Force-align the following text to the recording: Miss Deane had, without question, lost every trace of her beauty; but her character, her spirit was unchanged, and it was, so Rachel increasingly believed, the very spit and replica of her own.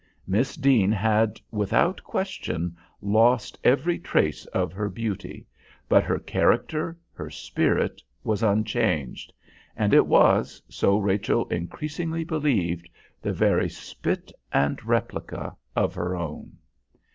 Miss 0.25 0.55
Deane 0.55 0.91
had, 0.91 1.39
without 1.51 2.03
question, 2.03 2.75
lost 3.03 3.59
every 3.63 3.99
trace 3.99 4.47
of 4.47 4.73
her 4.73 4.89
beauty; 4.89 5.45
but 5.87 6.03
her 6.03 6.17
character, 6.17 6.97
her 7.13 7.29
spirit 7.29 8.01
was 8.23 8.41
unchanged, 8.41 9.31
and 9.77 9.93
it 9.93 10.07
was, 10.07 10.59
so 10.67 10.97
Rachel 10.97 11.45
increasingly 11.49 12.23
believed, 12.23 12.89
the 13.21 13.31
very 13.31 13.69
spit 13.69 14.31
and 14.51 14.83
replica 14.83 15.55
of 15.75 15.93
her 15.93 16.15
own. 16.15 16.57